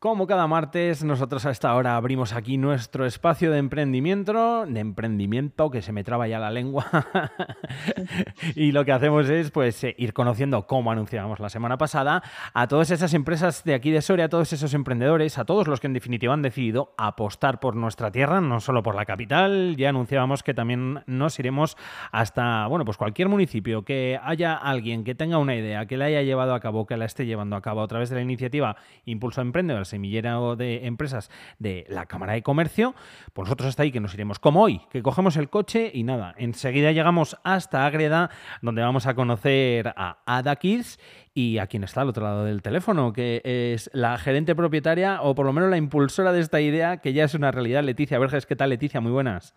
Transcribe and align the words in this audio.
Como 0.00 0.28
cada 0.28 0.46
martes, 0.46 1.02
nosotros 1.02 1.44
a 1.44 1.50
esta 1.50 1.74
hora 1.74 1.96
abrimos 1.96 2.32
aquí 2.32 2.56
nuestro 2.56 3.04
espacio 3.04 3.50
de 3.50 3.58
emprendimiento, 3.58 4.64
de 4.64 4.78
emprendimiento, 4.78 5.72
que 5.72 5.82
se 5.82 5.90
me 5.90 6.04
traba 6.04 6.28
ya 6.28 6.38
la 6.38 6.52
lengua. 6.52 6.86
y 8.54 8.70
lo 8.70 8.84
que 8.84 8.92
hacemos 8.92 9.28
es 9.28 9.50
pues 9.50 9.82
eh, 9.82 9.96
ir 9.98 10.12
conociendo, 10.12 10.68
como 10.68 10.92
anunciábamos 10.92 11.40
la 11.40 11.48
semana 11.48 11.78
pasada, 11.78 12.22
a 12.54 12.68
todas 12.68 12.92
esas 12.92 13.12
empresas 13.12 13.64
de 13.64 13.74
aquí 13.74 13.90
de 13.90 14.00
Soria, 14.00 14.26
a 14.26 14.28
todos 14.28 14.52
esos 14.52 14.72
emprendedores, 14.72 15.36
a 15.36 15.44
todos 15.44 15.66
los 15.66 15.80
que 15.80 15.88
en 15.88 15.94
definitiva 15.94 16.32
han 16.32 16.42
decidido 16.42 16.94
apostar 16.96 17.58
por 17.58 17.74
nuestra 17.74 18.12
tierra, 18.12 18.40
no 18.40 18.60
solo 18.60 18.84
por 18.84 18.94
la 18.94 19.04
capital. 19.04 19.74
Ya 19.76 19.88
anunciábamos 19.88 20.44
que 20.44 20.54
también 20.54 21.02
nos 21.06 21.36
iremos 21.40 21.76
hasta, 22.12 22.68
bueno, 22.68 22.84
pues 22.84 22.98
cualquier 22.98 23.28
municipio 23.28 23.82
que 23.82 24.20
haya 24.22 24.54
alguien 24.54 25.02
que 25.02 25.16
tenga 25.16 25.38
una 25.38 25.56
idea, 25.56 25.86
que 25.86 25.96
la 25.96 26.04
haya 26.04 26.22
llevado 26.22 26.54
a 26.54 26.60
cabo, 26.60 26.86
que 26.86 26.96
la 26.96 27.04
esté 27.04 27.26
llevando 27.26 27.56
a 27.56 27.62
cabo 27.62 27.82
a 27.82 27.88
través 27.88 28.10
de 28.10 28.14
la 28.14 28.22
iniciativa 28.22 28.76
Impulso 29.04 29.40
Emprendedores 29.40 29.87
semillero 29.88 30.56
de 30.56 30.86
empresas 30.86 31.30
de 31.58 31.84
la 31.88 32.06
Cámara 32.06 32.34
de 32.34 32.42
Comercio, 32.42 32.94
pues 33.32 33.46
nosotros 33.46 33.68
hasta 33.68 33.82
ahí 33.82 33.92
que 33.92 34.00
nos 34.00 34.14
iremos 34.14 34.38
como 34.38 34.62
hoy, 34.62 34.82
que 34.90 35.02
cogemos 35.02 35.36
el 35.36 35.50
coche 35.50 35.90
y 35.92 36.04
nada, 36.04 36.34
enseguida 36.36 36.92
llegamos 36.92 37.36
hasta 37.42 37.86
Ágreda, 37.86 38.30
donde 38.62 38.82
vamos 38.82 39.06
a 39.06 39.14
conocer 39.14 39.92
a 39.96 40.18
Ada 40.26 40.56
Kids 40.56 40.98
y 41.34 41.58
a 41.58 41.66
quien 41.66 41.84
está 41.84 42.00
al 42.02 42.08
otro 42.08 42.24
lado 42.24 42.44
del 42.44 42.62
teléfono, 42.62 43.12
que 43.12 43.40
es 43.44 43.90
la 43.92 44.18
gerente 44.18 44.54
propietaria 44.54 45.22
o 45.22 45.34
por 45.34 45.46
lo 45.46 45.52
menos 45.52 45.70
la 45.70 45.76
impulsora 45.76 46.32
de 46.32 46.40
esta 46.40 46.60
idea, 46.60 46.98
que 46.98 47.12
ya 47.12 47.24
es 47.24 47.34
una 47.34 47.50
realidad, 47.50 47.84
Leticia 47.84 48.18
Verges. 48.18 48.46
¿Qué 48.46 48.56
tal, 48.56 48.70
Leticia? 48.70 49.00
Muy 49.00 49.12
buenas. 49.12 49.54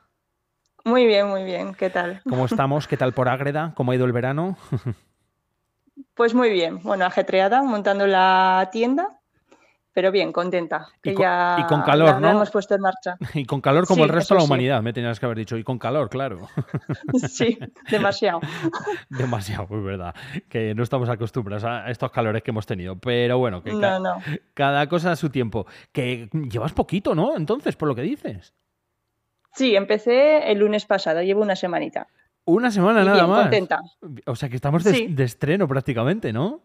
Muy 0.84 1.05
bien, 1.05 1.27
muy 1.27 1.44
bien. 1.44 1.74
¿Qué 1.74 1.90
tal? 1.90 2.22
¿Cómo 2.27 2.46
estamos? 2.46 2.88
¿Qué 2.88 2.98
tal 2.98 3.13
por 3.13 3.30
Ágreda? 3.30 3.74
¿Cómo 3.76 3.91
ha 3.91 3.96
ido 3.96 4.05
el 4.05 4.12
verano? 4.12 4.58
Pues 6.16 6.34
muy 6.34 6.50
bien. 6.50 6.80
Bueno, 6.82 7.05
ajetreada, 7.05 7.62
montando 7.62 8.08
la 8.08 8.70
tienda 8.72 9.21
pero 9.94 10.12
bien, 10.12 10.31
contenta. 10.31 10.88
Que 11.02 11.12
y, 11.12 11.13
con, 11.13 11.23
ya 11.23 11.58
y 11.59 11.63
con 11.66 11.81
calor, 11.81 12.22
¿no? 12.22 12.30
hemos 12.30 12.49
puesto 12.49 12.76
en 12.76 12.82
marcha. 12.82 13.18
Y 13.34 13.45
con 13.45 13.60
calor 13.62 13.85
como 13.85 14.04
el 14.04 14.10
resto 14.10 14.34
de 14.34 14.40
la 14.40 14.46
humanidad, 14.46 14.82
me 14.82 14.93
tenías 14.93 15.20
que 15.20 15.26
haber 15.26 15.38
dicho. 15.38 15.57
Y 15.57 15.63
con 15.63 15.77
calor, 15.77 16.10
claro. 16.10 16.48
Sí, 17.29 17.57
demasiado. 17.90 18.40
demasiado, 19.10 19.68
es 19.70 19.84
verdad. 19.84 20.16
Que 20.49 20.74
no 20.76 20.84
estamos 20.84 21.10
acostumbrados 21.10 21.63
a 21.66 21.90
estos 21.90 22.12
calores 22.12 22.41
que 22.43 22.51
hemos 22.51 22.66
tenido. 22.66 22.98
Pero 22.98 23.38
bueno, 23.38 23.62
que 23.63 23.74
no, 23.74 23.99
no. 23.99 24.21
cada 24.54 24.88
cosa 24.88 25.12
a 25.12 25.16
su 25.16 25.29
tiempo. 25.29 25.66
Que 25.91 26.29
llevas 26.49 26.73
poquito, 26.73 27.13
¿no? 27.16 27.35
Entonces, 27.35 27.76
por 27.76 27.88
lo 27.88 27.96
que 27.96 28.01
dices. 28.04 28.54
Sí, 29.54 29.76
empecé 29.76 30.49
el 30.51 30.60
lunes 30.60 30.85
pasado, 30.85 31.21
llevo 31.21 31.41
una 31.41 31.55
semanita. 31.57 32.07
Una 32.46 32.71
semana 32.71 33.04
nada 33.04 33.18
bien, 33.18 33.29
más. 33.29 33.41
Contenta. 33.41 33.79
O 34.26 34.35
sea 34.35 34.49
que 34.49 34.55
estamos 34.55 34.84
de, 34.84 34.94
Sí. 34.94 35.07
de 35.07 35.23
estreno 35.26 35.68
prácticamente, 35.68 36.34
¿no? 36.34 36.62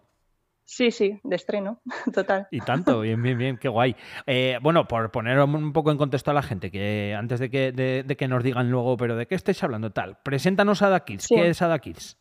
Sí, 0.68 0.90
sí, 0.90 1.20
de 1.22 1.36
estreno, 1.36 1.80
total. 2.12 2.48
Y 2.50 2.60
tanto, 2.60 3.00
bien, 3.00 3.22
bien, 3.22 3.38
bien, 3.38 3.56
qué 3.56 3.68
guay. 3.68 3.94
Eh, 4.26 4.58
bueno, 4.60 4.88
por 4.88 5.12
poner 5.12 5.38
un 5.38 5.72
poco 5.72 5.92
en 5.92 5.96
contexto 5.96 6.32
a 6.32 6.34
la 6.34 6.42
gente, 6.42 6.72
que 6.72 7.14
antes 7.16 7.38
de 7.38 7.48
que, 7.48 7.70
de, 7.70 8.02
de 8.02 8.16
que 8.16 8.26
nos 8.26 8.42
digan 8.42 8.68
luego, 8.68 8.96
pero 8.96 9.16
¿de 9.16 9.26
qué 9.26 9.36
estáis 9.36 9.62
hablando? 9.62 9.92
Tal, 9.92 10.18
preséntanos 10.24 10.82
a 10.82 10.88
Ada 10.88 11.04
Kids. 11.04 11.24
Sí. 11.24 11.36
¿Qué 11.36 11.48
es 11.48 11.62
Ada 11.62 11.78
Kids? 11.78 12.18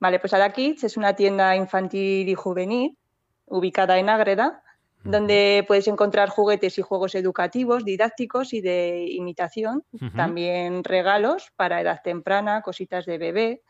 Vale, 0.00 0.18
pues 0.18 0.34
Ada 0.34 0.52
Kids 0.52 0.82
es 0.82 0.96
una 0.96 1.14
tienda 1.14 1.54
infantil 1.54 2.28
y 2.28 2.34
juvenil 2.34 2.98
ubicada 3.46 3.98
en 3.98 4.08
Ágreda, 4.08 4.62
donde 5.04 5.64
puedes 5.68 5.86
encontrar 5.86 6.28
juguetes 6.28 6.78
y 6.78 6.82
juegos 6.82 7.14
educativos, 7.14 7.84
didácticos 7.84 8.52
y 8.52 8.60
de 8.60 9.06
imitación, 9.08 9.84
también 10.16 10.82
regalos 10.82 11.52
para 11.54 11.80
edad 11.80 12.00
temprana, 12.02 12.62
cositas 12.62 13.06
de 13.06 13.18
bebé. 13.18 13.62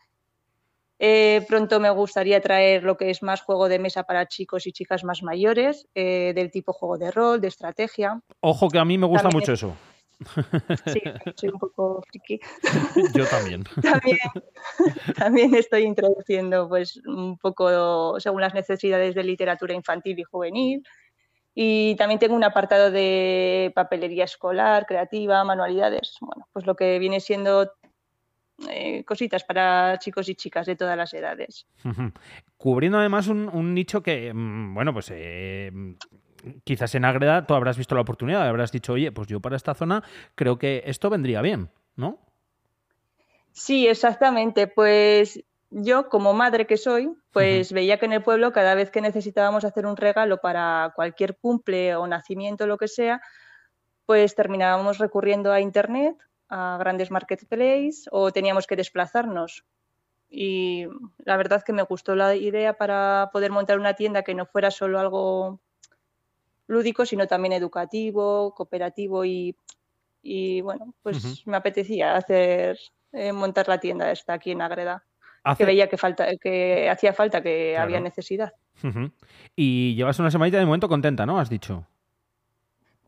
Eh, 0.99 1.45
pronto 1.47 1.79
me 1.79 1.89
gustaría 1.91 2.41
traer 2.41 2.83
lo 2.83 2.97
que 2.97 3.09
es 3.11 3.21
más 3.21 3.41
juego 3.41 3.69
de 3.69 3.77
mesa 3.79 4.03
para 4.03 4.27
chicos 4.27 4.65
y 4.65 4.71
chicas 4.71 5.03
más 5.03 5.21
mayores, 5.21 5.87
eh, 5.93 6.33
del 6.35 6.49
tipo 6.51 6.73
juego 6.73 6.97
de 6.97 7.11
rol, 7.11 7.39
de 7.39 7.47
estrategia. 7.49 8.19
Ojo 8.39 8.67
que 8.69 8.79
a 8.79 8.85
mí 8.85 8.97
me 8.97 9.05
gusta 9.05 9.23
También 9.29 9.39
mucho 9.41 9.53
es- 9.53 9.59
eso. 9.59 9.75
Sí, 10.87 11.01
soy 11.35 11.49
un 11.49 11.59
poco 11.59 12.01
friki. 12.09 12.39
Yo 13.15 13.27
también. 13.27 13.63
También, 13.83 14.17
también 15.15 15.53
estoy 15.55 15.83
introduciendo 15.83 16.67
pues 16.67 16.99
un 17.05 17.37
poco 17.37 18.19
según 18.19 18.41
las 18.41 18.55
necesidades 18.55 19.13
de 19.13 19.23
literatura 19.23 19.75
infantil 19.75 20.17
y 20.17 20.23
juvenil. 20.23 20.83
Y 21.53 21.95
también 21.95 22.19
tengo 22.19 22.35
un 22.35 22.43
apartado 22.43 22.89
de 22.91 23.71
papelería 23.75 24.23
escolar, 24.25 24.85
creativa, 24.87 25.43
manualidades. 25.43 26.15
Bueno, 26.21 26.47
pues 26.53 26.65
lo 26.65 26.75
que 26.75 26.97
viene 26.99 27.19
siendo 27.19 27.71
eh, 28.69 29.03
cositas 29.03 29.43
para 29.43 29.97
chicos 29.99 30.29
y 30.29 30.35
chicas 30.35 30.65
de 30.65 30.75
todas 30.75 30.97
las 30.97 31.13
edades. 31.13 31.67
Cubriendo 32.57 32.97
además 32.97 33.27
un, 33.27 33.49
un 33.49 33.73
nicho 33.73 34.01
que, 34.01 34.33
mm, 34.33 34.73
bueno, 34.73 34.93
pues 34.93 35.11
eh, 35.13 35.71
quizás 36.63 36.95
en 36.95 37.05
Ágreda 37.05 37.45
tú 37.45 37.53
habrás 37.53 37.77
visto 37.77 37.95
la 37.95 38.01
oportunidad, 38.01 38.47
habrás 38.47 38.71
dicho, 38.71 38.93
oye, 38.93 39.11
pues 39.11 39.27
yo 39.27 39.39
para 39.39 39.55
esta 39.55 39.73
zona 39.73 40.03
creo 40.35 40.57
que 40.57 40.83
esto 40.85 41.09
vendría 41.09 41.41
bien, 41.41 41.69
¿no? 41.95 42.19
Sí, 43.51 43.87
exactamente. 43.87 44.67
Pues 44.67 45.43
yo, 45.69 46.09
como 46.09 46.33
madre 46.33 46.67
que 46.67 46.77
soy, 46.77 47.11
pues 47.31 47.73
veía 47.73 47.97
que 47.97 48.05
en 48.05 48.13
el 48.13 48.23
pueblo 48.23 48.53
cada 48.53 48.75
vez 48.75 48.91
que 48.91 49.01
necesitábamos 49.01 49.65
hacer 49.65 49.85
un 49.85 49.97
regalo 49.97 50.37
para 50.37 50.93
cualquier 50.95 51.37
cumple 51.37 51.95
o 51.95 52.07
nacimiento, 52.07 52.67
lo 52.67 52.77
que 52.77 52.87
sea, 52.87 53.21
pues 54.05 54.35
terminábamos 54.35 54.99
recurriendo 54.99 55.51
a 55.51 55.59
Internet, 55.59 56.15
a 56.49 56.77
grandes 56.79 57.11
marketplaces 57.11 58.07
o 58.11 58.31
teníamos 58.31 58.67
que 58.67 58.75
desplazarnos. 58.75 59.63
Y 60.29 60.85
la 61.19 61.37
verdad 61.37 61.63
que 61.63 61.73
me 61.73 61.83
gustó 61.83 62.15
la 62.15 62.35
idea 62.35 62.73
para 62.73 63.29
poder 63.31 63.51
montar 63.51 63.79
una 63.79 63.93
tienda 63.93 64.23
que 64.23 64.35
no 64.35 64.45
fuera 64.45 64.71
solo 64.71 64.99
algo 64.99 65.59
lúdico, 66.67 67.05
sino 67.05 67.27
también 67.27 67.53
educativo, 67.53 68.53
cooperativo 68.53 69.23
y, 69.23 69.55
y 70.21 70.59
bueno, 70.61 70.93
pues 71.01 71.47
me 71.47 71.55
apetecía 71.55 72.15
hacer 72.17 72.77
eh, 73.13 73.31
montar 73.31 73.69
la 73.69 73.79
tienda 73.79 74.11
esta 74.11 74.33
aquí 74.33 74.51
en 74.51 74.61
Ágreda, 74.61 75.05
que 75.57 75.63
veía 75.65 75.87
que 75.87 75.95
falta, 75.95 76.27
que 76.35 76.89
hacía 76.89 77.13
falta, 77.13 77.41
que 77.41 77.71
Claro. 77.71 77.85
había 77.85 77.99
necesidad. 78.01 78.51
Y 79.55 79.95
llevas 79.95 80.19
una 80.19 80.29
semanita 80.29 80.59
de 80.59 80.65
momento 80.65 80.89
contenta, 80.89 81.25
¿no? 81.25 81.39
Has 81.39 81.49
dicho. 81.49 81.87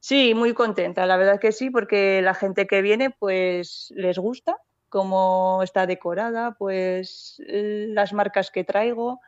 Sí, 0.02 0.34
muy 0.34 0.54
contenta, 0.54 1.06
la 1.06 1.18
verdad 1.18 1.40
que 1.40 1.52
sí, 1.52 1.70
porque 1.70 2.22
la 2.22 2.34
gente 2.34 2.68
que 2.68 2.82
viene 2.82 3.10
pues 3.10 3.92
les 3.96 4.18
gusta 4.18 4.58
cómo 4.88 5.62
está 5.64 5.86
decorada, 5.86 6.56
pues 6.58 7.36
las 7.48 8.14
marcas 8.14 8.50
que 8.52 8.64
traigo. 8.64 9.20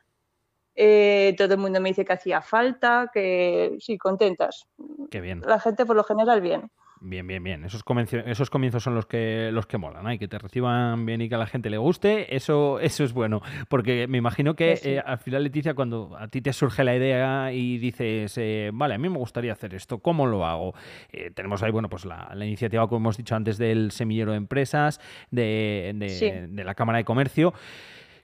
eh, 0.75 1.35
todo 1.37 1.53
el 1.55 1.59
mundo 1.59 1.81
me 1.81 1.89
dice 1.89 2.05
que 2.05 2.13
hacía 2.13 2.41
falta, 2.41 3.11
que 3.13 3.75
sí, 3.79 3.97
contentas. 3.97 4.65
Qué 5.09 5.21
bien. 5.21 5.41
La 5.45 5.59
gente 5.59 5.85
por 5.85 5.95
lo 5.95 6.03
general 6.03 6.41
bien. 6.41 6.71
Bien, 7.03 7.25
bien, 7.25 7.43
bien. 7.43 7.63
Esos, 7.65 7.81
esos 8.27 8.49
comienzos 8.51 8.83
son 8.83 8.93
los 8.93 9.07
que, 9.07 9.49
los 9.51 9.65
que 9.65 9.79
molan, 9.79 10.07
¿eh? 10.07 10.13
Y 10.13 10.19
que 10.19 10.27
te 10.27 10.37
reciban 10.37 11.03
bien 11.03 11.19
y 11.21 11.29
que 11.29 11.33
a 11.33 11.39
la 11.39 11.47
gente 11.47 11.71
le 11.71 11.79
guste, 11.79 12.35
eso, 12.35 12.79
eso 12.79 13.03
es 13.03 13.11
bueno. 13.11 13.41
Porque 13.69 14.05
me 14.07 14.19
imagino 14.19 14.55
que 14.55 14.75
sí. 14.75 14.89
eh, 14.89 15.01
al 15.03 15.17
final, 15.17 15.43
Leticia, 15.43 15.73
cuando 15.73 16.15
a 16.15 16.27
ti 16.27 16.41
te 16.41 16.53
surge 16.53 16.83
la 16.83 16.95
idea 16.95 17.51
y 17.53 17.79
dices, 17.79 18.37
eh, 18.37 18.69
vale, 18.71 18.93
a 18.93 18.97
mí 18.99 19.09
me 19.09 19.17
gustaría 19.17 19.51
hacer 19.51 19.73
esto, 19.73 19.97
¿cómo 19.97 20.27
lo 20.27 20.45
hago? 20.45 20.75
Eh, 21.11 21.31
tenemos 21.31 21.63
ahí, 21.63 21.71
bueno, 21.71 21.89
pues 21.89 22.05
la, 22.05 22.31
la 22.35 22.45
iniciativa, 22.45 22.87
como 22.87 22.97
hemos 22.99 23.17
dicho 23.17 23.35
antes, 23.35 23.57
del 23.57 23.89
semillero 23.89 24.31
de 24.31 24.37
empresas, 24.37 25.01
de, 25.31 25.93
de- 25.95 26.09
Sí. 26.09 26.29
de 26.31 26.63
la 26.63 26.75
Cámara 26.75 26.99
de 26.99 27.03
Comercio 27.05 27.51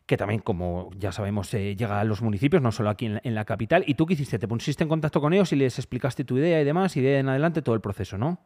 que 0.05 0.15
también, 0.17 0.39
como 0.39 0.89
ya 0.97 1.11
sabemos, 1.11 1.53
eh, 1.53 1.75
llega 1.75 1.99
a 1.99 2.03
los 2.05 2.21
municipios, 2.21 2.61
no 2.61 2.71
solo 2.71 2.89
aquí 2.91 3.07
en 3.07 3.15
la, 3.15 3.21
en 3.25 3.35
la 3.35 3.43
capital. 3.43 3.83
¿Y 3.87 3.95
tú 3.95 4.05
qué 4.05 4.13
hiciste? 4.13 4.39
¿Te 4.39 4.47
pusiste 4.47 4.83
en 4.83 4.87
contacto 4.87 5.19
con 5.19 5.33
ellos 5.33 5.51
y 5.51 5.57
les 5.57 5.77
explicaste 5.79 6.23
tu 6.23 6.37
idea 6.37 6.61
y 6.61 6.63
demás? 6.63 6.95
Y 6.95 7.01
de 7.01 7.17
en 7.17 7.27
adelante 7.27 7.61
todo 7.61 7.75
el 7.75 7.81
proceso, 7.81 8.17
¿no? 8.17 8.39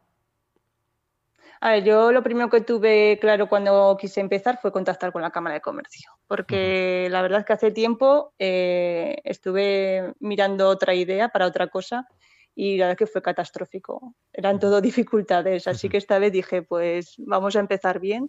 A 1.64 1.70
ver, 1.70 1.84
yo 1.84 2.10
lo 2.10 2.24
primero 2.24 2.50
que 2.50 2.60
tuve 2.60 3.18
claro 3.20 3.48
cuando 3.48 3.96
quise 3.96 4.20
empezar 4.20 4.58
fue 4.60 4.72
contactar 4.72 5.12
con 5.12 5.22
la 5.22 5.30
Cámara 5.30 5.54
de 5.54 5.60
Comercio, 5.60 6.10
porque 6.26 7.06
la 7.08 7.22
verdad 7.22 7.38
es 7.38 7.46
que 7.46 7.52
hace 7.52 7.70
tiempo 7.70 8.34
eh, 8.36 9.18
estuve 9.22 10.12
mirando 10.18 10.68
otra 10.68 10.92
idea 10.92 11.28
para 11.28 11.46
otra 11.46 11.68
cosa 11.68 12.08
y 12.56 12.78
la 12.78 12.86
verdad 12.86 13.00
es 13.00 13.06
que 13.06 13.12
fue 13.12 13.22
catastrófico. 13.22 14.16
Eran 14.32 14.58
todo 14.58 14.80
dificultades, 14.80 15.68
así 15.68 15.88
que 15.88 15.98
esta 15.98 16.18
vez 16.18 16.32
dije, 16.32 16.62
pues 16.62 17.14
vamos 17.18 17.54
a 17.54 17.60
empezar 17.60 18.00
bien. 18.00 18.28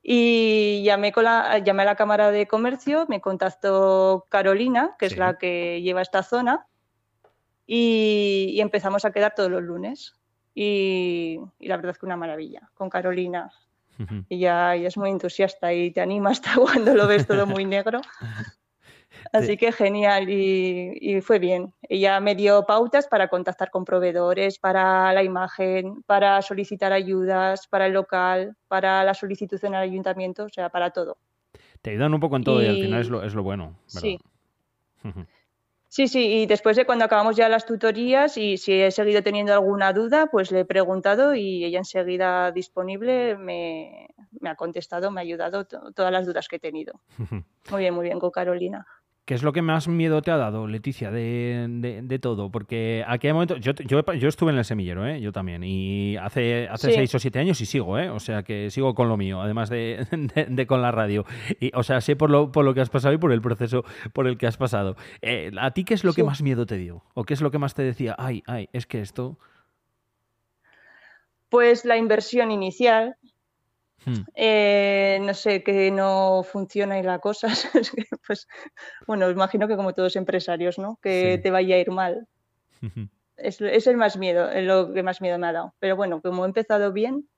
Y 0.00 0.84
llamé, 0.84 1.10
con 1.10 1.24
la, 1.24 1.58
llamé 1.58 1.82
a 1.82 1.86
la 1.86 1.96
Cámara 1.96 2.30
de 2.30 2.46
Comercio, 2.46 3.06
me 3.08 3.20
contactó 3.20 4.26
Carolina, 4.28 4.94
que 4.96 5.08
Sí. 5.08 5.14
es 5.14 5.18
la 5.18 5.38
que 5.38 5.82
lleva 5.82 6.02
esta 6.02 6.22
zona, 6.22 6.68
y, 7.66 8.52
y 8.52 8.60
empezamos 8.60 9.04
a 9.04 9.10
quedar 9.10 9.34
todos 9.34 9.50
los 9.50 9.62
lunes. 9.64 10.14
Y, 10.54 11.38
y 11.58 11.68
la 11.68 11.76
verdad 11.76 11.92
es 11.92 11.98
que 11.98 12.06
una 12.06 12.16
maravilla 12.16 12.70
con 12.74 12.90
Carolina. 12.90 13.50
Ujú. 13.98 14.24
Ella, 14.28 14.74
ella 14.74 14.88
es 14.88 14.96
muy 14.96 15.10
entusiasta 15.10 15.72
y 15.72 15.90
te 15.90 16.00
anima 16.00 16.30
hasta 16.30 16.54
cuando 16.60 16.94
lo 16.94 17.06
ves 17.06 17.26
todo 17.26 17.46
muy 17.46 17.64
negro. 17.64 18.00
Así 19.32 19.56
que 19.56 19.72
genial 19.72 20.28
y, 20.28 20.96
y 21.00 21.20
fue 21.20 21.38
bien. 21.38 21.72
Ella 21.82 22.20
me 22.20 22.34
dio 22.34 22.64
pautas 22.66 23.08
para 23.08 23.28
contactar 23.28 23.70
con 23.70 23.84
proveedores, 23.84 24.58
para 24.58 25.12
la 25.12 25.22
imagen, 25.22 26.02
para 26.04 26.40
solicitar 26.42 26.92
ayudas, 26.92 27.66
para 27.68 27.86
el 27.86 27.92
local, 27.92 28.56
para 28.68 29.04
la 29.04 29.14
solicitud 29.14 29.58
en 29.64 29.74
el 29.74 29.80
ayuntamiento, 29.80 30.44
o 30.44 30.48
sea, 30.48 30.68
para 30.68 30.90
todo. 30.90 31.18
Te 31.82 31.90
ayudan 31.90 32.14
un 32.14 32.20
poco 32.20 32.36
en 32.36 32.44
todo 32.44 32.62
y, 32.62 32.66
al 32.66 32.78
final 32.78 33.00
es 33.00 33.08
lo, 33.08 33.22
es 33.22 33.34
lo 33.34 33.42
bueno, 33.42 33.76
¿verdad? 33.92 34.00
Sí. 34.00 34.18
Sí, 35.88 36.06
sí, 36.06 36.42
y 36.42 36.46
después 36.46 36.76
de 36.76 36.84
cuando 36.84 37.06
acabamos 37.06 37.34
ya 37.34 37.48
las 37.48 37.64
tutorías 37.64 38.36
y 38.36 38.58
si 38.58 38.74
he 38.74 38.90
seguido 38.90 39.22
teniendo 39.22 39.54
alguna 39.54 39.94
duda, 39.94 40.26
pues 40.26 40.52
le 40.52 40.60
he 40.60 40.64
preguntado 40.66 41.34
y 41.34 41.64
ella 41.64 41.78
enseguida 41.78 42.52
disponible 42.52 43.36
me, 43.38 44.08
ha 44.44 44.54
contestado, 44.54 45.10
me 45.10 45.20
ha 45.20 45.22
ayudado 45.22 45.64
todas 45.66 46.12
las 46.12 46.26
dudas 46.26 46.46
que 46.46 46.56
he 46.56 46.60
tenido. 46.60 47.00
Muy 47.70 47.80
bien, 47.80 47.94
muy 47.94 48.04
bien 48.04 48.18
con 48.18 48.30
Carolina. 48.30 48.86
¿Qué 49.28 49.34
es 49.34 49.42
lo 49.42 49.52
que 49.52 49.60
más 49.60 49.88
miedo 49.88 50.22
te 50.22 50.30
ha 50.30 50.38
dado, 50.38 50.66
Leticia, 50.66 51.10
de, 51.10 52.18
todo? 52.22 52.50
Porque 52.50 53.04
aquí 53.06 53.26
hay 53.26 53.34
momentos. 53.34 53.60
Yo, 53.60 53.72
yo, 53.74 54.00
estuve 54.26 54.52
en 54.52 54.56
el 54.56 54.64
semillero, 54.64 55.06
¿eh? 55.06 55.20
yo 55.20 55.32
también. 55.32 55.62
Y 55.64 56.16
hace, 56.16 56.66
hace 56.66 56.92
seis 56.92 57.14
o 57.14 57.18
siete 57.18 57.38
años 57.38 57.60
y 57.60 57.66
sigo, 57.66 57.98
¿eh? 57.98 58.08
O 58.08 58.20
sea 58.20 58.42
que 58.42 58.70
sigo 58.70 58.94
con 58.94 59.10
lo 59.10 59.18
mío, 59.18 59.42
además 59.42 59.68
de, 59.70 60.64
con 60.66 60.80
la 60.80 60.92
radio. 60.92 61.26
Y, 61.60 61.70
o 61.74 61.82
sea, 61.82 62.00
sé 62.00 62.16
por 62.16 62.30
lo, 62.30 62.52
por 62.52 62.64
lo 62.64 62.72
que 62.72 62.80
has 62.80 62.88
pasado 62.88 63.12
y 63.12 63.18
por 63.18 63.30
el 63.30 63.42
proceso 63.42 63.84
por 64.14 64.26
el 64.26 64.38
que 64.38 64.46
has 64.46 64.56
pasado. 64.56 64.96
Eh, 65.20 65.50
¿A 65.60 65.72
ti 65.72 65.84
qué 65.84 65.92
es 65.92 66.04
lo 66.04 66.14
que 66.14 66.24
más 66.24 66.40
miedo 66.40 66.64
te 66.64 66.78
dio? 66.78 67.04
¿O 67.12 67.24
qué 67.24 67.34
es 67.34 67.42
lo 67.42 67.50
que 67.50 67.58
más 67.58 67.74
te 67.74 67.82
decía? 67.82 68.16
Ay, 68.16 68.42
ay, 68.46 68.70
es 68.72 68.86
que 68.86 69.02
esto. 69.02 69.38
Pues 71.50 71.84
la 71.84 71.98
inversión 71.98 72.50
inicial, 72.50 73.16
Hmm. 74.04 74.24
Eh, 74.34 75.18
no 75.22 75.34
sé, 75.34 75.62
que 75.62 75.90
no 75.90 76.42
funciona 76.42 76.98
y 76.98 77.02
la 77.02 77.18
cosa, 77.18 77.48
pues 78.26 78.46
bueno, 79.06 79.28
imagino 79.30 79.68
que 79.68 79.76
como 79.76 79.94
todos 79.94 80.16
empresarios, 80.16 80.78
¿no? 80.78 80.98
Que 81.02 81.40
te 81.42 81.50
vaya 81.50 81.76
a 81.76 81.78
ir 81.78 81.90
mal. 81.90 82.26
es, 83.36 83.60
es, 83.60 83.86
el 83.86 83.96
más 83.96 84.16
miedo, 84.16 84.50
es 84.50 84.64
lo 84.64 84.92
que 84.92 85.02
más 85.02 85.20
miedo 85.20 85.38
me 85.38 85.48
ha 85.48 85.52
dado. 85.52 85.74
Pero 85.78 85.96
bueno, 85.96 86.20
como 86.22 86.44
he 86.44 86.48
empezado 86.48 86.92
bien, 86.92 87.28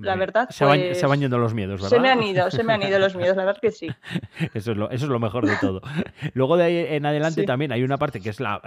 la 0.00 0.16
verdad. 0.16 0.48
Se, 0.50 0.64
pues, 0.64 1.02
van, 1.02 1.20
yendo 1.20 1.38
los 1.38 1.54
miedos, 1.54 1.80
¿verdad? 1.80 1.96
Se 1.96 2.00
me 2.00 2.10
han 2.10 2.22
ido, 2.22 2.50
se 2.50 2.62
me 2.62 2.72
han 2.72 2.82
ido 2.82 2.98
los 2.98 3.14
miedos, 3.14 3.36
la 3.36 3.44
verdad 3.44 3.60
que 3.60 3.70
sí. 3.70 3.88
eso, 4.54 4.72
es 4.72 4.76
lo, 4.76 4.90
eso 4.90 5.04
es 5.04 5.10
lo 5.10 5.18
mejor 5.18 5.46
de 5.46 5.56
todo. 5.60 5.80
Luego 6.34 6.56
de 6.56 6.64
ahí 6.64 6.86
en 6.88 7.06
adelante 7.06 7.44
también 7.44 7.72
hay 7.72 7.82
una 7.82 7.98
parte 7.98 8.20
que 8.20 8.30
es 8.30 8.40
la, 8.40 8.60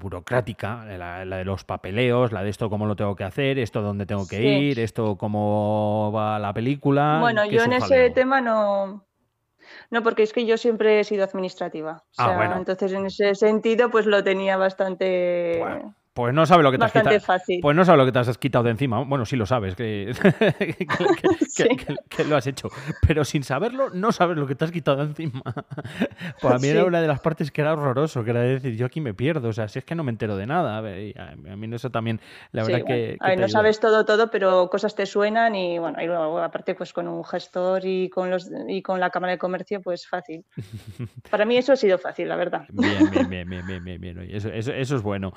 burocrática, 0.00 0.84
la, 0.84 1.24
de 1.24 1.44
los 1.44 1.64
papeleos, 1.64 2.32
la 2.32 2.42
de 2.42 2.50
esto 2.50 2.70
cómo 2.70 2.86
lo 2.86 2.96
tengo 2.96 3.16
que 3.16 3.24
hacer, 3.24 3.58
esto 3.58 3.82
dónde 3.82 4.06
tengo 4.06 4.26
que 4.26 4.42
ir, 4.42 4.80
esto 4.80 5.16
cómo 5.16 6.12
va 6.14 6.38
la 6.38 6.52
película. 6.52 7.18
Bueno, 7.20 7.44
yo 7.44 7.62
en 7.64 7.74
ese 7.74 8.10
tema 8.10 8.40
no. 8.40 9.04
No, 9.90 10.02
porque 10.02 10.22
es 10.22 10.32
que 10.32 10.46
yo 10.46 10.58
siempre 10.58 11.00
he 11.00 11.04
sido 11.04 11.24
administrativa. 11.24 12.04
ah, 12.18 12.54
Entonces, 12.56 12.92
en 12.92 13.06
ese 13.06 13.34
sentido, 13.34 13.90
pues 13.90 14.06
lo 14.06 14.22
tenía 14.22 14.56
bastante. 14.56 15.62
Pues 16.14 16.32
no 16.32 16.46
sabe 16.46 16.62
lo 16.62 16.70
que 16.70 16.78
te 16.78 16.84
has 16.84 16.92
quitado. 16.92 17.18
Pues 17.60 17.76
no 17.76 17.84
sabe 17.84 17.98
lo 17.98 18.06
que 18.06 18.12
te 18.12 18.20
has 18.20 18.38
quitado 18.38 18.62
de 18.62 18.70
encima. 18.70 19.02
Bueno, 19.02 19.26
sí 19.26 19.34
lo 19.34 19.46
sabes, 19.46 19.74
que, 19.76 20.14
lo 22.28 22.36
has 22.36 22.46
hecho. 22.46 22.68
Pero 23.04 23.24
sin 23.24 23.42
saberlo, 23.42 23.90
no 23.90 24.12
sabes 24.12 24.36
lo 24.36 24.46
que 24.46 24.54
te 24.54 24.64
has 24.64 24.70
quitado 24.70 24.98
de 24.98 25.04
encima. 25.04 25.42
Pues 26.40 26.54
a 26.54 26.58
mí 26.58 26.68
era 26.68 26.84
una 26.84 27.00
de 27.00 27.08
las 27.08 27.20
partes 27.20 27.50
que 27.50 27.60
era 27.60 27.72
horroroso, 27.72 28.22
que 28.24 28.30
era 28.30 28.40
decir, 28.40 28.76
yo 28.76 28.86
aquí 28.86 29.00
me 29.00 29.14
pierdo. 29.14 29.48
O 29.48 29.52
sea, 29.52 29.68
si 29.68 29.78
es 29.78 29.84
que 29.84 29.94
no 29.94 30.04
me 30.04 30.10
entero 30.10 30.36
de 30.36 30.46
nada. 30.46 30.78
A, 30.78 30.82
mí 30.82 31.74
eso 31.74 31.90
también, 31.90 32.20
la 32.52 32.62
verdad 32.64 32.84
que. 32.86 33.16
A 33.20 33.30
ver, 33.30 33.40
no 33.40 33.48
sabes 33.48 33.80
todo, 33.80 34.04
todo, 34.04 34.30
pero 34.30 34.68
cosas 34.68 34.94
te 34.94 35.06
suenan 35.06 35.54
y 35.54 35.78
bueno, 35.78 36.00
y 36.00 36.06
luego, 36.06 36.38
aparte, 36.38 36.74
pues 36.74 36.92
con 36.92 37.08
un 37.08 37.24
gestor 37.24 37.84
y 37.84 38.08
con 38.10 38.30
los 38.30 38.50
y 38.68 38.82
con 38.82 39.00
la 39.00 39.10
Cámara 39.10 39.32
de 39.32 39.38
Comercio, 39.38 39.80
pues 39.80 40.06
fácil. 40.06 40.44
Para 41.30 41.44
mí 41.44 41.56
eso 41.56 41.72
ha 41.72 41.76
sido 41.76 41.98
fácil, 41.98 42.28
la 42.28 42.36
verdad. 42.36 42.66
Bien, 42.70 43.10
bien, 43.10 43.48
bien, 43.48 43.66
bien, 43.66 43.84
bien, 43.84 44.00
bien. 44.00 44.30
Eso, 44.30 44.50
eso, 44.50 44.72
eso 44.72 44.96
es 44.96 45.02
bueno. 45.02 45.32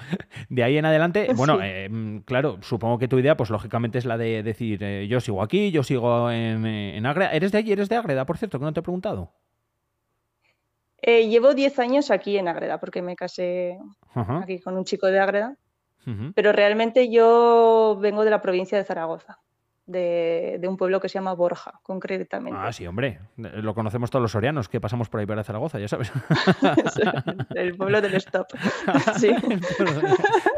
De 0.50 0.67
ahí 0.68 0.78
en 0.78 0.86
adelante, 0.86 1.28
bueno, 1.36 1.60
eh, 1.62 1.90
mm, 1.90 2.20
claro, 2.20 2.60
supongo 2.62 2.98
que 2.98 3.08
tu 3.08 3.20
idea, 3.20 3.36
pues 3.36 3.50
lógicamente 3.50 3.98
es 3.98 4.06
la 4.06 4.18
de 4.18 4.44
decir, 4.44 4.84
eh, 4.84 5.08
yo 5.08 5.20
sigo 5.20 5.42
aquí, 5.42 5.72
yo 5.72 5.84
sigo 5.84 6.32
en, 6.32 6.66
en 6.66 7.06
Ágreda. 7.06 7.32
¿Eres 7.32 7.52
de 7.52 7.58
allí? 7.58 7.72
¿Eres 7.72 7.90
de 7.90 7.96
Ágreda, 7.96 8.26
por 8.26 8.38
cierto, 8.38 8.60
que 8.60 8.66
no 8.66 8.74
te 8.74 8.80
he 8.80 8.84
preguntado? 8.84 9.34
Eh, 11.02 11.28
llevo 11.28 11.54
10 11.54 11.80
años 11.80 12.12
aquí 12.12 12.38
en 12.38 12.48
Ágreda, 12.48 12.80
porque 12.80 13.02
me 13.02 13.16
casé 13.16 13.78
aquí 14.14 14.60
con 14.60 14.78
un 14.78 14.84
chico 14.84 15.08
de 15.08 15.20
Ágreda, 15.20 15.56
pero 16.36 16.54
realmente 16.54 17.10
yo 17.10 17.98
vengo 18.00 18.24
de 18.24 18.32
la 18.32 18.42
provincia 18.42 18.78
de 18.78 18.86
Zaragoza 18.86 19.40
de, 19.88 20.60
un 20.68 20.78
pueblo 20.78 21.00
que 21.00 21.10
se 21.10 21.16
llama 21.16 21.34
Borja, 21.34 21.80
concretamente. 21.82 22.60
Ah, 22.62 22.72
sí, 22.72 22.86
hombre. 22.86 23.20
Lo 23.38 23.74
conocemos 23.74 24.12
todos 24.12 24.22
los 24.22 24.32
sorianos 24.32 24.68
que 24.68 24.82
pasamos 24.82 25.10
por 25.10 25.22
ahí 25.22 25.26
para 25.26 25.44
Zaragoza, 25.44 25.80
ya 25.80 25.88
sabes. 25.88 26.12
el 27.56 27.76
pueblo 27.76 28.02
del 28.02 28.16
Stop. 28.16 28.48
Sí. 29.18 29.32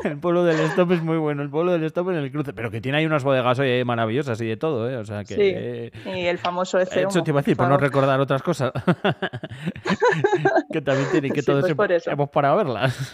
El, 0.04 0.18
pueblo, 0.18 0.44
del 0.44 0.60
Stop 0.62 0.92
es 0.92 1.02
muy 1.02 1.18
bueno. 1.18 1.44
El 1.44 1.50
pueblo 1.50 1.72
del 1.72 1.84
Stop 1.84 2.10
en 2.10 2.16
el 2.16 2.32
cruce. 2.32 2.54
Pero 2.54 2.72
que 2.72 2.82
tiene 2.82 2.98
ahí 2.98 3.06
unas 3.06 3.24
bodegas 3.24 3.60
maravillosas 3.86 4.42
y 4.42 4.48
de 4.48 4.58
todo, 4.58 4.90
¿eh? 4.90 4.98
O 4.98 5.06
sea 5.06 5.24
que. 5.24 5.92
Sí. 5.94 6.10
Y 6.10 6.26
el 6.26 6.38
famoso 6.40 6.80
ECE. 6.80 7.04
Eso 7.04 7.24
te 7.24 7.32
iba 7.32 7.40
a 7.40 7.44
decir, 7.44 7.56
por, 7.56 7.68
no 7.68 7.78
recordar 7.78 8.20
otras 8.20 8.42
cosas. 8.42 8.72
que 10.72 10.82
también 10.82 11.10
tiene 11.12 11.30
que 11.30 11.44
todos 11.44 11.72
pues 11.74 12.08
hemos 12.08 12.30
parado 12.30 12.56
a 12.60 12.64
verlas. 12.64 13.14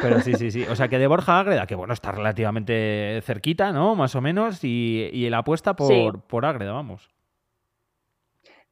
Pero 0.00 0.20
sí, 0.20 0.34
sí, 0.34 0.50
sí. 0.50 0.64
O 0.70 0.76
sea 0.76 0.88
que 0.88 0.98
de 0.98 1.06
Borja 1.06 1.34
a 1.34 1.40
Ágreda, 1.40 1.66
que 1.66 1.74
bueno, 1.74 1.92
está 1.92 2.12
relativamente 2.12 3.20
cerquita, 3.24 3.72
¿no? 3.72 3.94
Más 3.94 4.14
o 4.14 4.20
menos. 4.20 4.62
Y 4.62 4.99
y, 5.12 5.26
el 5.26 5.34
apuesta 5.34 5.74
por, 5.76 6.22
por 6.22 6.44
Ágreda, 6.44 6.72
vamos. 6.72 7.08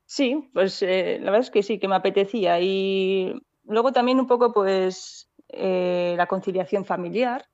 Sí, 0.08 0.50
pues 0.54 0.82
eh, 0.82 1.18
la 1.20 1.30
verdad 1.30 1.40
es 1.40 1.50
que 1.50 1.62
sí, 1.62 1.78
que 1.78 1.86
me 1.86 1.94
apetecía. 1.94 2.58
Y 2.60 3.34
luego 3.64 3.92
también 3.92 4.18
un 4.18 4.26
poco, 4.26 4.52
pues, 4.54 5.28
eh, 5.50 6.14
la 6.16 6.26
conciliación 6.26 6.86
familiar, 6.86 7.46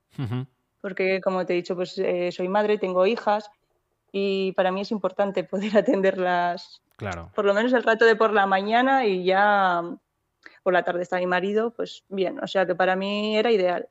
porque 0.81 1.21
como 1.21 1.45
te 1.45 1.53
he 1.53 1.57
dicho, 1.57 1.75
pues 1.75 1.99
eh, 1.99 2.31
soy 2.31 2.49
madre, 2.49 2.79
tengo 2.79 3.07
hijas 3.07 3.51
y 4.13 4.53
para 4.53 4.71
mí 4.71 4.83
es 4.83 4.93
importante 4.93 5.43
poder 5.45 5.77
atenderlas. 5.77 6.81
Claro. 6.97 7.33
Por 7.35 7.45
lo 7.45 7.55
menos 7.55 7.73
el 7.73 7.83
rato 7.83 8.05
de 8.05 8.15
por 8.15 8.33
la 8.33 8.47
mañana 8.47 9.05
y 9.05 9.25
ya 9.25 9.83
por 10.63 10.73
la 10.73 10.85
tarde 10.85 11.03
está 11.03 11.19
mi 11.19 11.27
marido, 11.27 11.73
pues 11.73 12.05
bien. 12.09 12.39
O 12.41 12.47
sea 12.47 12.67
que 12.67 12.77
para 12.77 12.95
mí 12.95 13.37
era 13.37 13.51
ideal. 13.51 13.89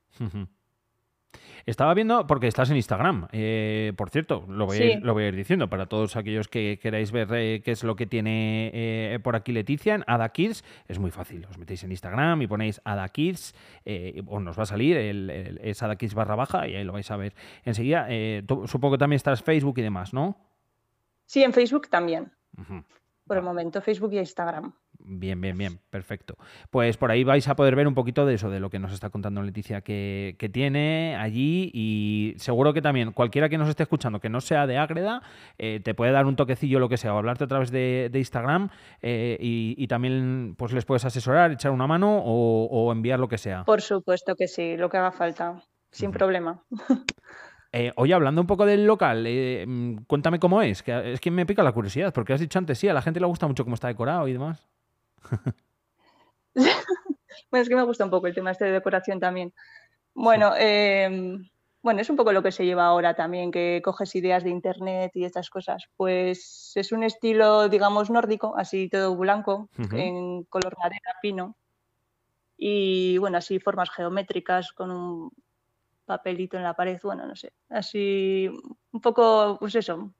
Estaba 1.65 1.93
viendo, 1.93 2.27
porque 2.27 2.47
estás 2.47 2.69
en 2.71 2.75
Instagram, 2.75 3.27
eh, 3.31 3.93
por 3.95 4.09
cierto, 4.09 4.45
lo 4.49 4.65
voy, 4.65 4.77
a 4.77 4.85
ir, 4.85 5.01
lo 5.01 5.13
voy, 5.13 5.23
a 5.23 5.27
ir, 5.29 5.35
diciendo 5.35 5.69
para 5.69 5.85
todos 5.85 6.17
aquellos 6.17 6.49
que 6.49 6.77
queráis 6.81 7.13
ver 7.13 7.29
eh, 7.33 7.61
qué 7.63 7.71
es 7.71 7.85
lo 7.85 7.95
que 7.95 8.05
tiene 8.05 8.69
eh, 8.73 9.19
por 9.23 9.37
aquí 9.37 9.53
Leticia 9.53 9.95
en 9.95 10.03
Ada 10.05 10.29
Kids. 10.29 10.65
Es 10.89 10.99
muy 10.99 11.09
fácil, 11.09 11.45
os 11.49 11.57
metéis 11.57 11.83
en 11.83 11.91
Instagram 11.91 12.41
y 12.41 12.47
ponéis 12.47 12.81
Ada 12.83 13.07
Kids, 13.07 13.55
o 14.27 14.39
nos 14.41 14.59
va 14.59 14.63
a 14.63 14.65
salir, 14.65 14.97
el, 14.97 15.59
es 15.61 15.81
Ada 15.81 15.95
Kids 15.95 16.13
barra 16.15 16.35
baja 16.35 16.67
y 16.67 16.75
ahí 16.75 16.83
lo 16.83 16.91
vais 16.91 17.09
a 17.09 17.15
ver 17.15 17.33
enseguida. 17.63 18.07
supongo 18.65 18.95
que 18.95 18.99
también 18.99 19.17
estás 19.17 19.41
Facebook 19.41 19.77
y 19.77 19.83
demás, 19.83 20.13
¿no? 20.13 20.37
Sí, 21.25 21.43
en 21.43 21.53
Facebook 21.53 21.87
también. 21.87 22.31
Por 23.25 23.37
el 23.37 23.43
momento, 23.43 23.81
Facebook 23.81 24.11
y 24.11 24.19
Instagram. 24.19 24.73
Bien, 25.05 25.39
bien, 25.41 25.57
bien, 25.57 25.79
perfecto. 25.89 26.37
Pues 26.69 26.95
por 26.95 27.11
ahí 27.11 27.23
vais 27.25 27.47
a 27.49 27.55
poder 27.55 27.75
ver 27.75 27.87
un 27.87 27.93
poquito 27.93 28.25
de 28.25 28.35
eso, 28.35 28.49
de 28.49 28.61
lo 28.61 28.69
que 28.69 28.79
nos 28.79 28.93
está 28.93 29.09
contando 29.09 29.41
Leticia 29.41 29.81
que, 29.81 30.49
tiene 30.53 31.15
allí 31.19 31.71
y 31.73 32.35
seguro 32.37 32.73
que 32.73 32.81
también 32.81 33.11
cualquiera 33.11 33.49
que 33.49 33.57
nos 33.57 33.67
esté 33.67 33.83
escuchando 33.83 34.19
que 34.19 34.29
no 34.29 34.39
sea 34.39 34.67
de 34.67 34.77
Ágreda 34.77 35.21
eh, 35.57 35.79
te 35.83 35.93
puede 35.93 36.11
dar 36.11 36.25
un 36.25 36.35
toquecillo 36.35 36.79
lo 36.79 36.89
que 36.89 36.97
sea 36.97 37.13
o 37.13 37.17
hablarte 37.17 37.45
a 37.45 37.47
través 37.47 37.71
de, 37.71 38.11
Instagram 38.13 38.69
eh, 39.01 39.37
y, 39.39 39.87
también 39.87 40.55
pues 40.57 40.73
les 40.73 40.85
puedes 40.85 41.05
asesorar, 41.05 41.51
echar 41.51 41.71
una 41.71 41.87
mano 41.87 42.21
o, 42.23 42.91
enviar 42.91 43.19
lo 43.19 43.27
que 43.27 43.37
sea. 43.37 43.63
Por 43.65 43.81
supuesto 43.81 44.35
que 44.35 44.47
sí, 44.47 44.77
lo 44.77 44.89
que 44.89 44.97
haga 44.97 45.11
falta, 45.11 45.61
sin 45.91 46.11
problema. 46.11 46.63
Eh, 47.75 47.91
oye, 47.95 48.13
hablando 48.13 48.39
un 48.39 48.45
poco 48.45 48.67
del 48.67 48.85
local, 48.85 49.23
mm, 49.23 50.03
cuéntame 50.05 50.37
cómo 50.37 50.61
es, 50.61 50.83
que 50.83 51.13
es 51.13 51.19
que 51.19 51.31
me 51.31 51.47
pica 51.47 51.63
la 51.63 51.71
curiosidad, 51.71 52.13
porque 52.13 52.31
has 52.33 52.39
dicho 52.39 52.59
antes, 52.59 52.77
sí, 52.77 52.87
a 52.87 52.93
la 52.93 53.01
gente 53.01 53.19
le 53.19 53.25
gusta 53.25 53.47
mucho 53.47 53.63
cómo 53.63 53.73
está 53.73 53.87
decorado 53.87 54.27
y 54.27 54.33
demás. 54.33 54.63
bueno, 56.55 57.61
es 57.61 57.69
que 57.69 57.75
me 57.75 57.83
gusta 57.83 58.05
un 58.05 58.11
poco 58.11 58.27
el 58.27 58.35
tema 58.35 58.51
este 58.51 58.65
de 58.65 58.71
decoración 58.71 59.19
también. 59.19 59.53
Bueno, 60.13 60.53
em, 60.57 61.49
bueno, 61.81 62.01
es 62.01 62.09
un 62.09 62.15
poco 62.15 62.31
lo 62.31 62.43
que 62.43 62.51
se 62.51 62.65
lleva 62.65 62.85
ahora 62.85 63.15
también, 63.15 63.51
que 63.51 63.81
coges 63.83 64.15
ideas 64.15 64.43
de 64.43 64.51
internet 64.51 65.11
y 65.15 65.25
estas 65.25 65.49
cosas. 65.49 65.85
Pues 65.97 66.71
es 66.75 66.91
un 66.91 67.03
estilo, 67.03 67.69
digamos, 67.69 68.09
nórdico, 68.09 68.55
así 68.57 68.89
todo 68.89 69.15
blanco, 69.15 69.69
en 69.91 70.43
color 70.43 70.77
madera, 70.77 71.17
pino. 71.21 71.57
Y 72.57 73.17
bueno, 73.17 73.37
así 73.37 73.59
formas 73.59 73.89
geométricas 73.89 74.71
con 74.71 74.91
un 74.91 75.31
papelito 76.05 76.57
en 76.57 76.63
la 76.63 76.75
pared, 76.75 76.99
bueno, 77.03 77.25
no 77.25 77.35
sé, 77.35 77.53
así 77.69 78.49
un 78.91 79.01
poco, 79.01 79.57
pues 79.59 79.75
eso, 79.75 80.13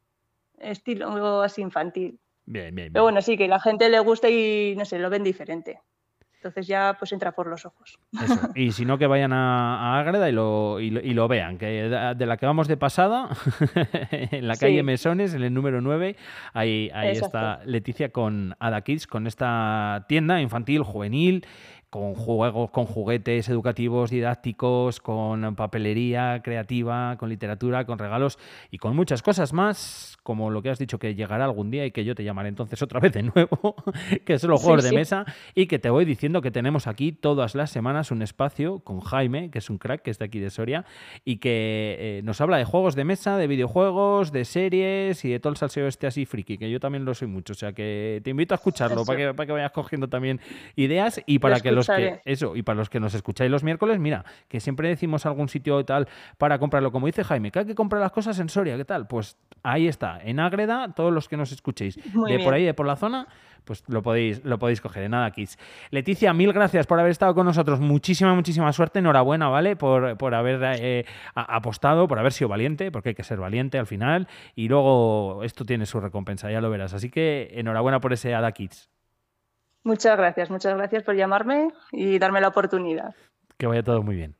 estilo 0.58 1.42
así 1.42 1.62
infantil. 1.62 2.20
Bien, 2.46 2.76
bien, 2.76 2.92
Pero 2.92 3.04
bueno, 3.04 3.22
sí, 3.22 3.38
que 3.38 3.48
la 3.48 3.60
gente 3.60 3.90
le 3.90 4.00
gusta 4.00 4.30
y 4.30 4.76
no 4.78 4.86
sé, 4.86 5.00
lo 5.00 5.10
ven 5.10 5.24
diferente. 5.24 5.80
Entonces 6.44 6.68
ya 6.68 6.98
pues 7.00 7.14
entra 7.14 7.32
por 7.32 7.48
los 7.48 7.66
ojos. 7.66 7.98
Y 8.56 8.74
si 8.74 8.84
no, 8.84 8.98
que 8.98 9.08
vayan 9.08 9.32
a, 9.32 9.98
Ágreda 9.98 10.28
y 10.28 10.34
lo, 10.34 10.82
y, 10.82 10.90
lo, 10.90 11.28
vean. 11.30 11.58
Que 11.58 11.84
de 12.18 12.26
la 12.26 12.36
que 12.36 12.46
vamos 12.46 12.68
de 12.68 12.76
pasada, 12.76 13.30
en 14.12 14.46
la 14.46 14.58
calle 14.58 14.84
Mesones, 14.84 15.34
en 15.34 15.44
el 15.44 15.54
número 15.54 15.80
9, 15.80 16.18
ahí, 16.54 16.92
ahí 16.94 17.12
está 17.12 17.62
Leticia 17.66 18.10
con 18.10 18.56
Ada 18.60 18.82
Kids, 18.82 19.08
con 19.08 19.26
esta 19.26 20.06
tienda 20.10 20.42
infantil, 20.42 20.84
juvenil, 20.84 21.46
con 21.94 22.16
juegos, 22.16 22.72
con 22.72 22.88
juguetes 22.88 23.50
educativos, 23.50 24.10
didácticos, 24.10 25.00
con 25.00 25.56
papelería 25.56 26.42
creativa, 26.44 27.18
con 27.20 27.30
literatura, 27.30 27.86
con 27.86 28.00
regalos 28.00 28.40
y 28.72 28.80
con 28.80 28.96
muchas 28.96 29.22
cosas 29.22 29.54
más, 29.54 30.18
como 30.24 30.50
lo 30.50 30.64
que 30.64 30.72
has 30.72 30.80
dicho 30.80 30.98
que 30.98 31.14
llegará 31.14 31.46
algún 31.46 31.70
día 31.70 31.86
y 31.86 31.92
que 31.92 32.04
yo 32.04 32.16
te 32.16 32.24
llamaré 32.24 32.50
entonces 32.50 32.82
otra 32.82 33.00
vez 33.00 33.14
de 33.14 33.22
nuevo, 33.22 33.76
que 34.26 34.40
son 34.40 34.50
los 34.50 34.64
juegos 34.64 34.84
de 34.84 34.92
mesa, 34.92 35.26
y 35.54 35.68
que 35.68 35.78
te 35.78 35.92
voy 35.92 36.04
diciendo 36.04 36.42
que 36.42 36.50
tenemos 36.50 36.88
aquí 36.88 37.12
todas 37.12 37.54
las 37.54 37.70
semanas 37.70 38.10
un 38.10 38.24
espacio 38.24 38.80
con 38.80 39.00
Jaime, 39.00 39.52
que 39.52 39.60
es 39.60 39.70
un 39.70 39.78
crack, 39.78 40.02
que 40.02 40.10
es 40.10 40.18
de 40.18 40.26
aquí 40.26 40.40
de 40.40 40.50
Soria, 40.50 40.86
y 41.24 41.38
que 41.38 41.98
eh, 42.00 42.22
nos 42.24 42.42
habla 42.42 42.58
de 42.58 42.66
juegos 42.66 42.96
de 42.96 43.04
mesa, 43.04 43.38
de 43.38 43.46
videojuegos, 43.46 44.32
de 44.32 44.46
series 44.46 45.24
y 45.26 45.30
de 45.30 45.40
todo 45.40 45.52
el 45.52 45.58
salseo 45.58 45.86
este 45.86 46.08
así 46.08 46.26
friki, 46.26 46.58
que 46.58 46.72
yo 46.72 46.80
también 46.80 47.06
lo 47.06 47.14
soy 47.14 47.28
mucho. 47.28 47.54
O 47.54 47.56
sea 47.56 47.72
que 47.72 48.20
te 48.24 48.32
invito 48.32 48.56
a 48.56 48.58
escucharlo 48.58 49.06
para 49.06 49.20
que, 49.20 49.34
para 49.36 49.46
que 49.46 49.54
vayas 49.54 49.72
cogiendo 49.72 50.08
también 50.08 50.42
ideas 50.76 51.22
y 51.28 51.38
para 51.38 51.60
que 51.60 51.72
los 51.72 51.83
que 51.88 52.22
eso, 52.26 52.56
y 52.56 52.64
para 52.64 52.78
los 52.78 52.90
que 52.90 53.00
nos 53.00 53.14
escucháis 53.14 53.50
los 53.50 53.64
miércoles, 53.64 54.00
mira, 54.00 54.26
que 54.48 54.60
siempre 54.60 54.90
decimos 54.90 55.26
algún 55.26 55.50
sitio 55.50 55.80
y 55.80 55.84
tal 55.84 56.08
para 56.38 56.60
comprarlo. 56.60 56.92
Como 56.92 57.06
dice 57.06 57.24
Jaime, 57.24 57.52
que 57.52 57.60
hay 57.60 57.66
que 57.66 57.76
comprar 57.76 58.02
las 58.02 58.12
cosas 58.12 58.40
en 58.40 58.50
Soria, 58.50 58.78
¿qué 58.78 58.86
tal? 58.86 59.08
Pues 59.08 59.38
ahí 59.64 59.88
está, 59.88 60.20
en 60.22 60.40
Ágreda, 60.40 60.94
todos 60.94 61.14
los 61.14 61.28
que 61.28 61.38
nos 61.38 61.52
escuchéis 61.52 61.96
de 61.96 62.40
por 62.40 62.54
ahí, 62.54 62.66
de 62.66 62.74
por 62.74 62.86
la 62.86 62.96
zona, 62.96 63.28
pues 63.64 63.84
lo 63.88 64.02
podéis, 64.02 64.44
lo 64.44 64.60
podéis 64.60 64.82
coger. 64.82 65.10
Nada, 65.10 65.32
Kids. 65.32 65.58
Leticia, 65.92 66.34
mil 66.34 66.54
gracias 66.54 66.88
por 66.88 67.00
haber 67.00 67.12
estado 67.12 67.34
con 67.34 67.46
nosotros. 67.46 67.80
Muchísima, 67.80 68.34
muchísima 68.36 68.72
suerte. 68.74 69.00
Enhorabuena, 69.00 69.48
¿vale? 69.48 69.76
Por, 69.76 70.18
por 70.18 70.36
haber 70.36 70.60
eh, 70.80 71.06
apostado, 71.36 72.08
por 72.08 72.20
haber 72.20 72.34
sido 72.34 72.50
valiente, 72.50 72.92
porque 72.92 73.10
hay 73.10 73.16
que 73.16 73.24
ser 73.24 73.40
valiente 73.40 73.78
al 73.78 73.88
final. 73.88 74.28
Y 74.56 74.68
luego 74.68 75.44
esto 75.44 75.66
tiene 75.66 75.86
su 75.86 76.00
recompensa, 76.00 76.52
ya 76.52 76.62
lo 76.62 76.70
verás. 76.70 76.94
Así 76.94 77.10
que 77.10 77.52
enhorabuena 77.54 78.00
por 78.00 78.14
ese 78.14 78.34
Ada 78.36 78.52
Kids. 78.52 78.90
Muchas 79.84 80.18
gracias, 80.18 80.50
muchas 80.50 80.76
gracias 80.76 81.04
por 81.04 81.16
llamarme 81.16 81.70
y 81.92 82.18
darme 82.20 82.42
la 82.42 82.50
oportunidad. 82.50 83.14
Que 83.58 83.68
vaya 83.68 83.84
todo 83.84 84.02
muy 84.02 84.16
bien. 84.16 84.36